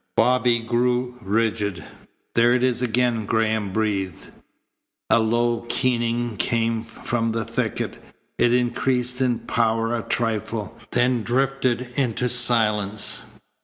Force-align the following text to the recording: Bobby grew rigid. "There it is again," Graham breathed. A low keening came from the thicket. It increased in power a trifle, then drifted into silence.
Bobby 0.17 0.57
grew 0.57 1.13
rigid. 1.21 1.83
"There 2.33 2.53
it 2.53 2.63
is 2.63 2.81
again," 2.81 3.27
Graham 3.27 3.71
breathed. 3.71 4.29
A 5.11 5.19
low 5.19 5.61
keening 5.69 6.37
came 6.37 6.83
from 6.83 7.33
the 7.33 7.45
thicket. 7.45 8.03
It 8.39 8.51
increased 8.51 9.21
in 9.21 9.37
power 9.37 9.95
a 9.95 10.01
trifle, 10.01 10.75
then 10.89 11.21
drifted 11.21 11.81
into 11.97 12.29
silence. 12.29 13.21